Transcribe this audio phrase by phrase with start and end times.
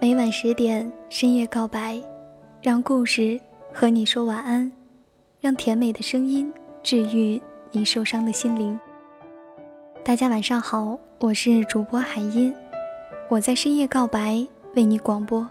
[0.00, 2.00] 每晚十点，深夜告白，
[2.62, 3.38] 让故事
[3.74, 4.70] 和你说晚安，
[5.40, 8.78] 让甜美的声音治愈你受伤的心灵。
[10.04, 12.54] 大家晚上好，我是主播海音，
[13.28, 14.46] 我在深夜告白
[14.76, 15.44] 为你广播。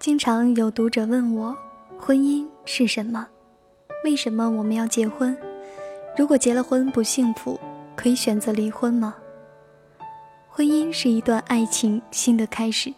[0.00, 1.56] 经常有读者问我，
[2.00, 3.28] 婚姻是什么？
[4.02, 5.38] 为什么我们要结婚？
[6.16, 7.60] 如果结了婚不幸福，
[7.94, 9.14] 可以选择离婚吗？
[10.56, 12.94] 婚姻是一段爱情新的开始，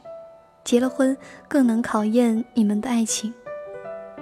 [0.62, 1.16] 结了婚
[1.48, 3.32] 更能考验你们的爱情。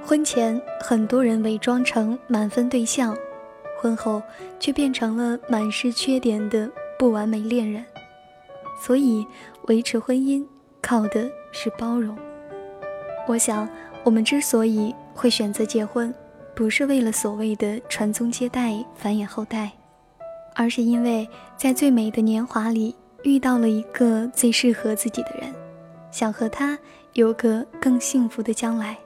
[0.06, 3.12] 婚前很多人伪装成满分对象，
[3.76, 4.22] 婚后
[4.60, 7.84] 却变成了满是缺点的不完美恋人。
[8.80, 9.26] 所以
[9.62, 10.46] 维持婚姻
[10.80, 12.16] 靠的是包容。
[13.26, 13.68] 我想，
[14.04, 16.14] 我们之所以会选择结婚，
[16.54, 19.72] 不是为了所谓的传宗接代、繁衍后代，
[20.54, 22.94] 而是因为在最美的年华里。
[23.24, 25.52] 遇到了一个最适合自己的人，
[26.10, 26.78] 想和他
[27.14, 28.96] 有个更幸福的将来。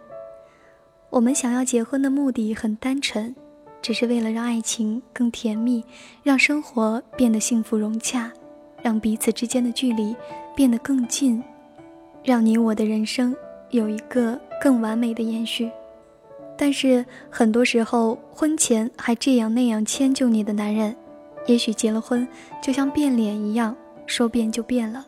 [1.08, 3.34] 我们想要结婚的目的很单纯，
[3.80, 5.84] 只是为了让爱情更甜蜜，
[6.24, 8.30] 让生活变得幸福融洽，
[8.82, 10.14] 让彼此之间的距离
[10.54, 11.42] 变得更近，
[12.24, 13.34] 让你我的人生
[13.70, 15.70] 有一个更完美的延续。
[16.56, 20.94] 但是很多时候，婚前还这样那样迁就你的男人，
[21.46, 22.26] 也许结了婚
[22.60, 23.76] 就像变脸一样。
[24.08, 25.06] 说变就变了，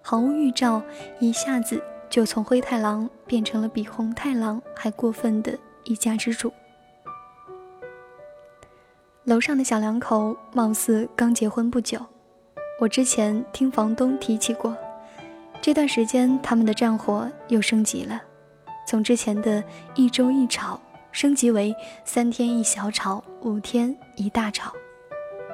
[0.00, 0.82] 毫无预兆，
[1.20, 6.52] 一下子就从灰太狼变成了比红太狼还过分的一家之主。
[9.24, 12.04] 楼上的小两口貌似刚结婚不久，
[12.80, 14.76] 我之前听房东提起过，
[15.60, 18.20] 这段时间他们的战火又升级了，
[18.88, 19.62] 从之前的
[19.94, 20.80] 一周一吵
[21.12, 21.72] 升级为
[22.04, 24.72] 三天一小吵，五天一大吵。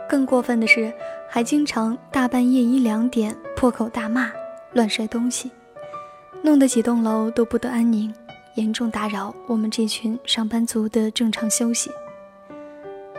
[0.09, 0.91] 更过分的是，
[1.28, 4.33] 还经常大半夜一两点破口大骂、
[4.72, 5.50] 乱摔东西，
[6.43, 8.12] 弄得几栋楼都不得安宁，
[8.55, 11.91] 严重打扰我们这群上班族的正常休息。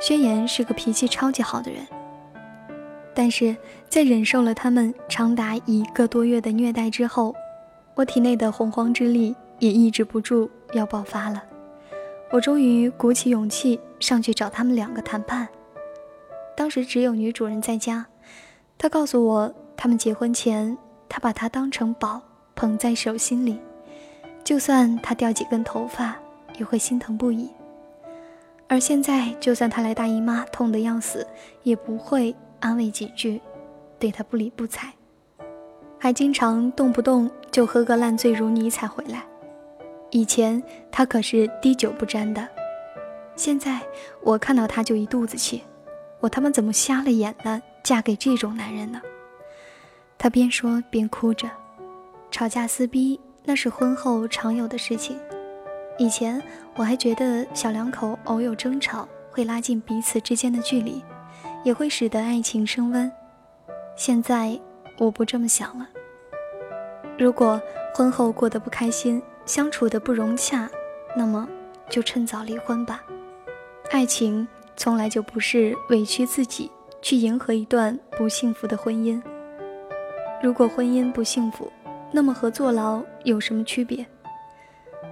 [0.02, 1.86] 宣言是个脾气超级好的人，
[3.14, 3.56] 但是
[3.88, 7.36] 在忍受了他们长达一个多月的虐待之后，
[7.94, 11.44] 我体内的洪荒之力也抑制不住要爆发了。
[12.32, 15.48] 我终于鼓起勇气上去找他们两个谈判。
[16.60, 18.06] 当时只有女主人在家，
[18.78, 20.78] 她告诉我，他们结婚前，
[21.08, 22.22] 他把她当成宝，
[22.54, 23.58] 捧在手心里，
[24.44, 26.18] 就算她掉几根头发，
[26.58, 27.50] 也会心疼不已。
[28.68, 31.26] 而现在，就算她来大姨妈，痛得要死，
[31.64, 33.42] 也不会安慰几句，
[33.98, 34.92] 对她不理不睬，
[35.98, 39.24] 还经常动不动就喝个烂醉如泥才回来。
[40.10, 42.46] 以前她可是滴酒不沾的，
[43.38, 43.80] 现在
[44.22, 45.64] 我看到她就一肚子气。
[46.20, 47.62] 我他妈怎么瞎了眼了？
[47.82, 49.02] 嫁给这种男人呢？
[50.18, 51.50] 他边说边哭着。
[52.30, 55.18] 吵架撕逼那是婚后常有的事情。
[55.98, 56.42] 以前
[56.76, 61.02] 我还觉得小两口偶有争吵会拉近彼此之间的距离，
[61.64, 63.12] 也会使得爱情升温。
[63.96, 64.60] 现在
[64.98, 65.88] 我不这么想了。
[67.18, 67.62] 如果
[67.96, 70.70] 婚后过得不开心，相处的不融洽，
[71.16, 71.48] 那么
[71.90, 73.04] 就趁早离婚吧。
[73.90, 74.48] 爱情。
[74.80, 79.22] 从来就不是委屈自己去迎合一段不幸福的婚姻。
[80.42, 81.70] 如果婚姻不幸福，
[82.14, 84.06] 那么和坐牢有什么区别？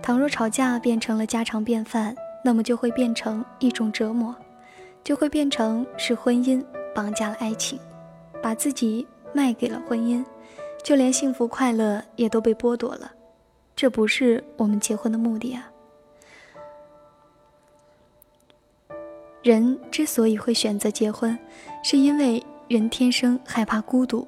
[0.01, 4.33] 倘若吵架变成了家常便饭，那么就会变成一种折磨，
[5.03, 6.63] 就会变成是婚姻
[6.95, 7.78] 绑架了爱情，
[8.41, 10.23] 把自己卖给了婚姻，
[10.81, 13.11] 就连幸福快乐也都被剥夺了。
[13.75, 15.69] 这不是我们结婚的目的啊！
[19.44, 21.38] 人之所以会选择结婚，
[21.84, 24.28] 是因为人天生害怕孤独，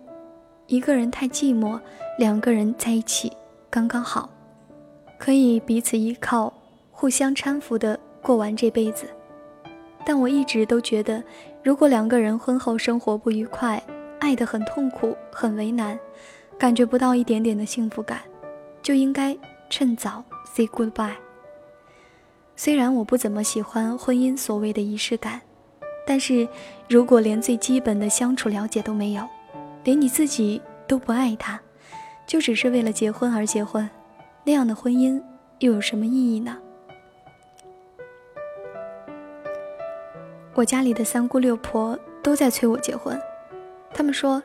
[0.68, 1.80] 一个人太寂寞，
[2.18, 3.31] 两个人在一起
[3.69, 4.30] 刚刚好，
[5.18, 6.53] 可以彼此依靠，
[6.92, 9.10] 互相搀扶的过完这辈子。
[10.06, 11.22] 但我一直都觉得，
[11.63, 13.81] 如果两个人婚后生活不愉快，
[14.19, 16.00] 爱得很痛苦、很为难，
[16.57, 18.22] 感觉不到一点点的幸福感，
[18.81, 19.38] 就应该
[19.69, 21.16] 趁早 say goodbye。
[22.61, 25.39] 虽然我不怎么喜欢婚姻所谓的仪式感，
[26.06, 26.45] 但是
[26.89, 29.25] 如果连最基本的相处了解都没有，
[29.85, 31.57] 连你自己都不爱他，
[32.27, 33.89] 就只是为了结婚而结婚，
[34.44, 35.23] 那样的婚姻
[35.59, 36.57] 又有什么意义呢？
[40.53, 43.17] 我家里的三姑六婆都在催我结婚，
[43.94, 44.44] 他们说：“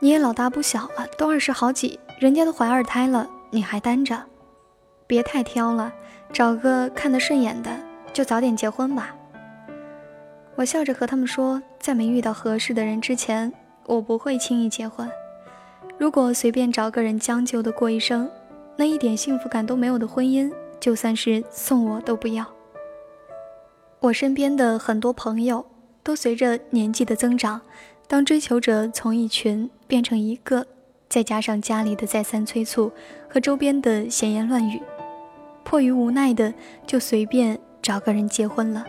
[0.00, 4.24] 你也老大不小了，都二十好几，人家都怀二胎了，你还单着，
[5.10, 5.92] 别太挑了。”
[6.32, 7.76] 找个看得顺眼的，
[8.12, 9.12] 就早点结婚吧。
[10.54, 13.52] 我笑着和他们说，在没遇到合适的人之前，
[13.86, 15.10] 我不会轻易结婚。
[15.98, 18.30] 如果随便找个人将就的过一生，
[18.76, 22.46] 那一点幸福感都没有的婚姻，就算是送我都不要。
[23.98, 25.66] 我身边的很多朋友
[26.04, 27.60] 都随着年纪的增长，
[28.06, 30.64] 当追求者从一群变成一个，
[31.08, 32.92] 再加上家里的再三催促
[33.28, 34.80] 和周边的闲言乱语，
[35.64, 36.52] 迫于无奈的
[36.86, 38.86] 就随便找个人结婚了。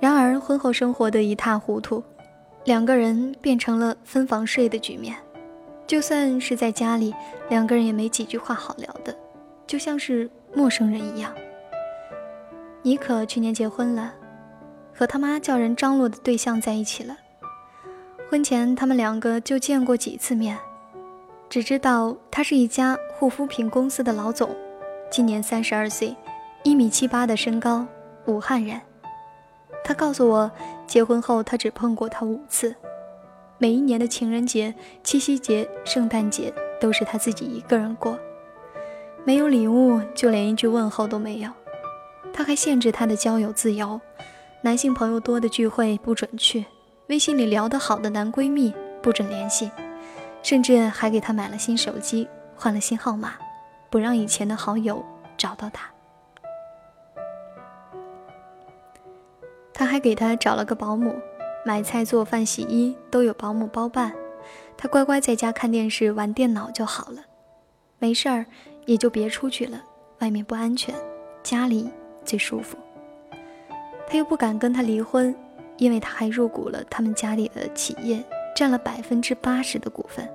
[0.00, 2.02] 然而婚后生活的一塌糊涂，
[2.64, 5.16] 两个人变成了分房睡的局面。
[5.86, 7.14] 就算是在家里，
[7.48, 9.14] 两个人也没几句话好聊的，
[9.66, 11.32] 就像是陌生人一样。
[12.82, 14.12] 妮可去年结婚了，
[14.94, 17.16] 和他妈叫人张罗的对象在一起了。
[18.30, 20.58] 婚前他们两个就见过几次面，
[21.50, 24.50] 只知道他是一家护肤品公司的老总，
[25.12, 26.16] 今年三十二岁，
[26.62, 27.86] 一米七八的身高，
[28.24, 28.80] 武汉人。
[29.84, 30.50] 他告诉我，
[30.86, 32.74] 结婚后他只碰过他五次。
[33.58, 34.74] 每一年的情人节、
[35.04, 36.50] 七夕节、圣诞节
[36.80, 38.18] 都是他自己一个人过，
[39.22, 41.50] 没有礼物，就连一句问候都没有。
[42.32, 44.00] 他还限制他的交友自由，
[44.62, 46.64] 男性朋友多的聚会不准去，
[47.08, 48.72] 微信里聊得好的男闺蜜
[49.02, 49.70] 不准联系，
[50.42, 52.26] 甚至还给他买了新手机，
[52.56, 53.34] 换了新号码，
[53.92, 55.04] 不让以前的好友
[55.36, 55.88] 找到他。
[59.74, 61.14] 他还给他找了个保姆。
[61.64, 64.12] 买菜、做饭、洗衣都有保姆包办，
[64.76, 67.18] 他乖乖在家看电视、玩电脑就好了。
[68.00, 68.44] 没事儿
[68.84, 69.80] 也就别出去了，
[70.18, 70.92] 外面不安全，
[71.44, 71.88] 家里
[72.24, 72.76] 最舒服。
[74.08, 75.32] 他又不敢跟他离婚，
[75.76, 78.24] 因为他还入股了他们家里的企业，
[78.56, 80.28] 占了百分之八十的股份。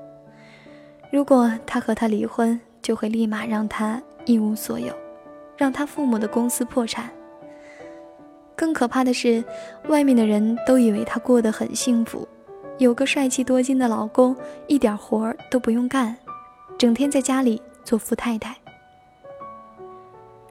[1.11, 2.57] 如果他和他离婚，
[2.87, 4.93] 就会立马让他一无所有，
[5.57, 7.11] 让他父母的公司破产。
[8.55, 9.43] 更可怕的是，
[9.89, 12.25] 外面的人都以为她过得很幸福，
[12.77, 14.33] 有个帅气多金的老公，
[14.67, 16.15] 一点活儿都不用干，
[16.77, 18.55] 整天在家里做富太太。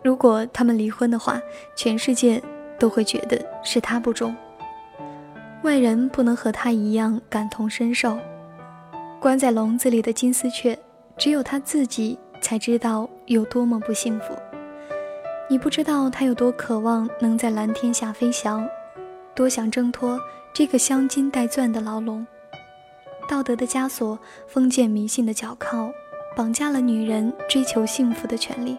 [0.02, 1.40] 如果他们离婚的话，
[1.74, 2.42] 全世界
[2.78, 4.36] 都会觉得是他不忠，
[5.62, 8.18] 外人不能和他一样感同身受。
[9.18, 10.78] 关在笼子里的金丝雀，
[11.16, 14.34] 只有他自己才知道有多么不幸福。
[15.48, 18.68] 你不知道他有多渴望能在蓝天下飞翔，
[19.34, 20.20] 多想挣脱
[20.52, 22.26] 这个镶金带钻的牢笼。
[23.28, 25.92] 道德的枷锁、封建迷信的脚铐，
[26.36, 28.76] 绑架了女人追求幸福的权利。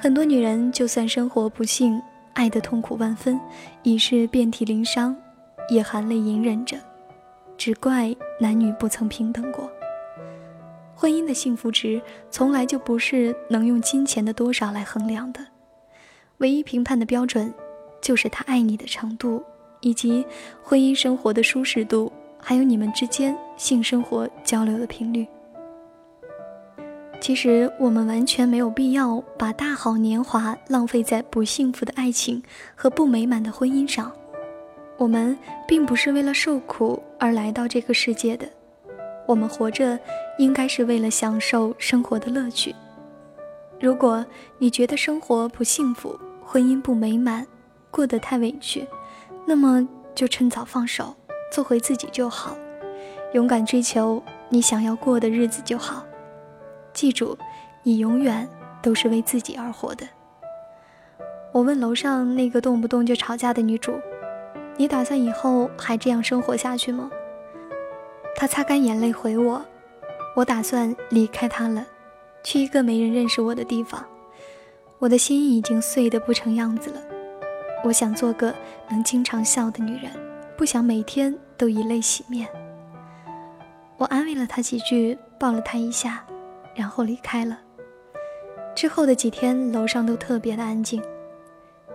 [0.00, 2.00] 很多女人就算生活不幸，
[2.32, 3.40] 爱得痛苦万分，
[3.82, 5.16] 已是遍体鳞伤，
[5.68, 6.76] 也含泪隐忍着，
[7.56, 9.70] 只怪男女不曾平等过。
[11.04, 15.40] 婚姻的幸福值从来就不是能用金钱的多少来衡量的，
[16.38, 17.52] 唯一评判的标准
[18.00, 19.42] 就是他爱你的程度，
[19.82, 20.24] 以及
[20.62, 22.10] 婚姻生活的舒适度，
[22.40, 25.26] 还有你们之间性生活交流的频率。
[27.20, 32.42] 其实我们完全没有必要把大好年华浪费在不幸福的爱情
[32.74, 34.10] 和不美满的婚姻上。
[34.96, 35.36] 我们
[35.68, 38.48] 并不是为了受苦而来到这个世界的。
[39.26, 39.98] 我们活着，
[40.38, 42.74] 应该是为了享受生活的乐趣。
[43.80, 44.24] 如果
[44.58, 47.46] 你觉得生活不幸福，婚姻不美满，
[47.90, 48.86] 过得太委屈，
[49.46, 51.14] 那么就趁早放手，
[51.50, 52.56] 做回自己就好，
[53.32, 56.04] 勇敢追求你想要过的日子就好。
[56.92, 57.36] 记住，
[57.82, 58.48] 你永远
[58.82, 60.06] 都是为自己而活的。
[61.52, 63.92] 我问楼上那个动不动就吵架的女主
[64.76, 67.10] ：“你打算以后还这样生活下去吗？”
[68.36, 69.64] 他擦干眼泪回我
[70.34, 71.86] ：“我打算离开他了，
[72.42, 74.04] 去一个没人认识我的地方。
[74.98, 77.00] 我的心已经碎得不成样子了。
[77.84, 78.54] 我想做个
[78.90, 80.10] 能经常笑的女人，
[80.56, 82.48] 不想每天都以泪洗面。”
[83.96, 86.26] 我安慰了他几句，抱了他一下，
[86.74, 87.58] 然后离开了。
[88.74, 91.00] 之后的几天，楼上都特别的安静。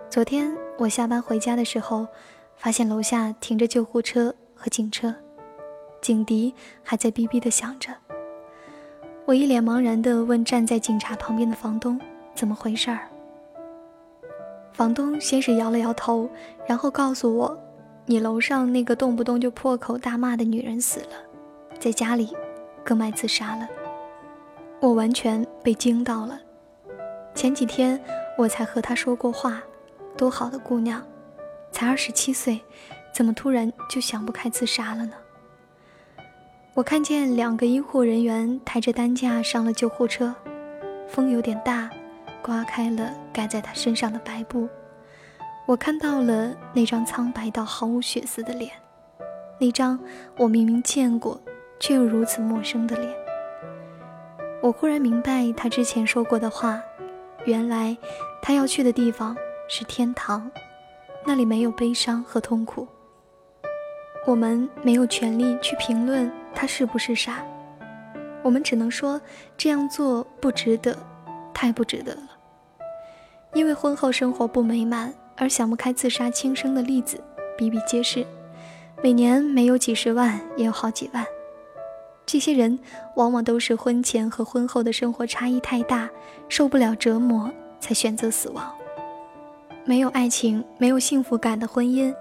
[0.08, 2.06] 昨天我下班回家的时候，
[2.56, 5.14] 发现楼下停着救护车和警车。
[6.00, 7.92] 警笛还在哔哔地响着，
[9.26, 12.00] 我一脸茫然地问站在警察旁边的房东
[12.34, 13.08] ：“怎么回事儿？”
[14.72, 16.28] 房东先是摇了摇头，
[16.66, 17.58] 然后告诉我
[18.06, 21.16] ：“你楼上那个动不动就破口大骂的女人死了，
[21.78, 22.34] 在家里
[22.82, 23.68] 割脉自杀了。”
[24.80, 26.40] 我完全被惊到了。
[27.34, 28.02] 前几天
[28.38, 29.62] 我才和她说过话，
[30.16, 31.02] 多好的姑娘，
[31.70, 32.58] 才二十七岁，
[33.12, 35.12] 怎么突然就想不开自杀了呢？
[36.80, 40.34] 我看见两个医护人员抬着担架上了救护车，
[41.06, 41.90] 风有点大，
[42.40, 44.66] 刮开了盖在他身上的白布。
[45.66, 48.72] 我看到了那张苍白到毫无血丝的脸，
[49.60, 50.00] 那张
[50.38, 51.38] 我明明见过
[51.78, 53.14] 却又如此陌生的脸。
[54.62, 56.80] 我忽然明白他之前说过的话，
[57.44, 57.94] 原来
[58.40, 59.36] 他要去的地方
[59.68, 60.50] 是天堂，
[61.26, 62.88] 那里没有悲伤和痛苦。
[64.26, 67.42] 我们没有权利去评论他是不是傻，
[68.42, 69.20] 我们只能说
[69.56, 70.96] 这样做不值得，
[71.54, 72.22] 太不值得了。
[73.54, 77.18] 因为婚后生活不美满而想不开自杀轻生的例子
[77.56, 78.24] 比比皆是，
[79.02, 81.26] 每年没有几十万也有好几万。
[82.26, 82.78] 这些人
[83.16, 86.08] 往往都是婚前和婚后的生活差异太大，
[86.48, 87.50] 受不了折磨
[87.80, 88.72] 才选择死亡。
[89.84, 92.14] 没有爱情、没有幸福感的婚姻，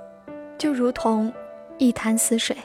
[0.57, 1.31] 就如同
[1.79, 2.55] 一潭死水，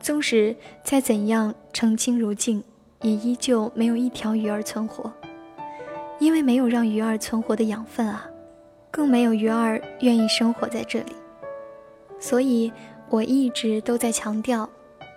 [0.00, 2.64] 纵使再怎样澄清如镜，
[3.02, 5.12] 也依旧没有一条鱼儿存活。
[6.18, 8.26] 因为没有让鱼儿存活的养分啊，
[8.90, 11.12] 更没有鱼儿愿意生活在这里。
[12.18, 12.72] 所以
[13.10, 14.68] 我一直都在强调。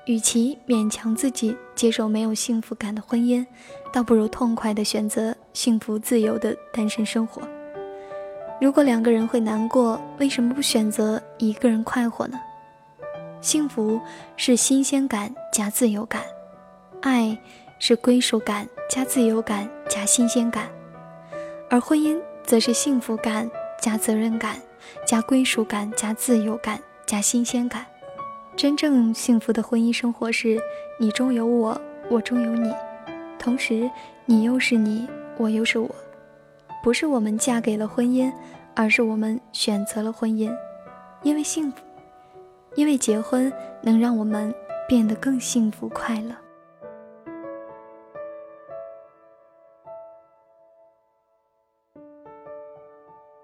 [0.05, 3.45] 与其勉强自己接受没有幸福感的婚姻，
[3.89, 7.41] 倒不如痛快地选择幸福自由的单身生活。
[8.59, 12.37] 如果两个人会难过，为什么不选择一个人快活呢？
[13.43, 13.99] 幸福
[14.37, 16.23] 是新鲜感加自由感，
[17.01, 17.37] 爱
[17.77, 20.69] 是归属感加自由感加新鲜感，
[21.69, 24.55] 而婚姻则是幸福感加责任感
[25.05, 27.85] 加归属感加自由感加新鲜感。
[28.55, 30.57] 真正幸福的婚姻生活是，
[30.97, 32.73] 你中有我，我中有你，
[33.37, 33.91] 同时
[34.25, 35.05] 你又是你，
[35.37, 35.93] 我又是我。
[36.81, 38.31] 不是我们嫁给了婚姻，
[38.73, 40.49] 而是我们选择了婚姻，
[41.23, 41.77] 因为幸福，
[42.75, 43.51] 因为结婚
[43.81, 44.53] 能让我们
[44.87, 46.35] 变得更幸福快乐。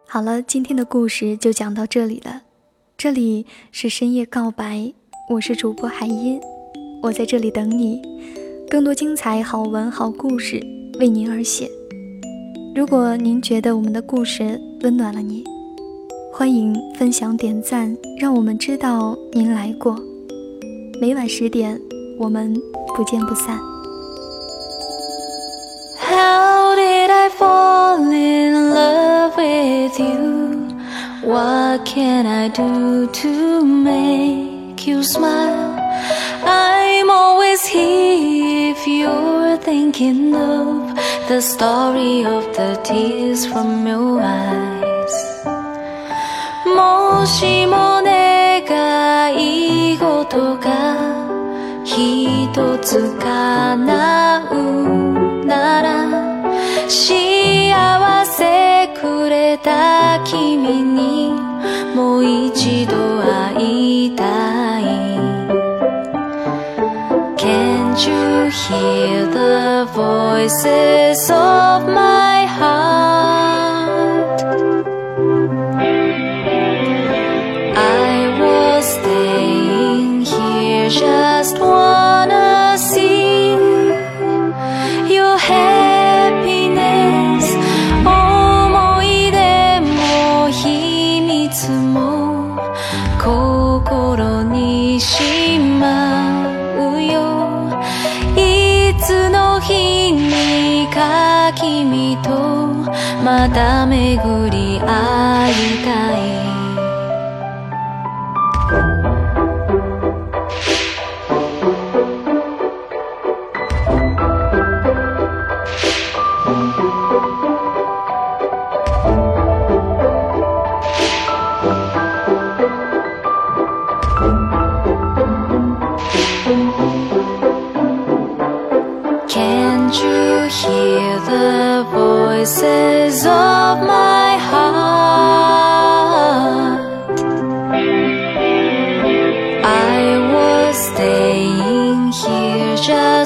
[0.07, 2.41] 好了，今天的故事就讲到这里了。
[2.97, 4.91] 这里是深夜告白。
[5.29, 6.41] 我是主播海音，
[7.03, 8.01] 我在这里等你。
[8.67, 10.59] 更多精彩好文好故事
[10.99, 11.69] 为您而写。
[12.75, 15.43] 如果您觉得我们的故事温暖了你，
[16.39, 19.93] 欢迎分享点赞，让我们知道您来过。
[21.01, 21.77] 每晚十点，
[22.17, 22.53] 我们
[22.95, 23.59] 不见不散。
[25.99, 31.29] How did I fall in love with you?
[31.29, 35.77] What can I do to make you smile.
[36.45, 44.68] I'm always here if you're thinking of the story of the tears from your eyes.
[46.79, 50.95] もしも願い事が
[51.83, 55.89] 一つ叶うなら
[56.87, 61.33] 幸せくれた君に
[61.93, 64.83] もう一度会いたい
[67.35, 73.18] Can't you hear the voices of my heart?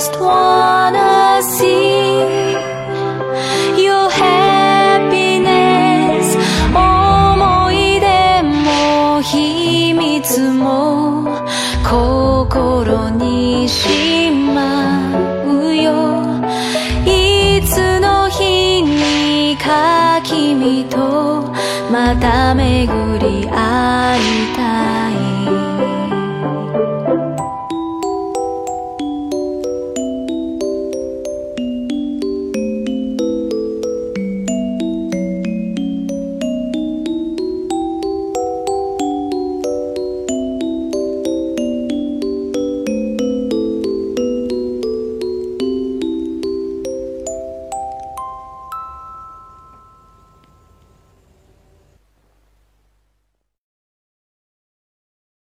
[0.05, 0.62] first one.